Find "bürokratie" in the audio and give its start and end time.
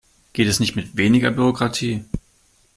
1.29-2.03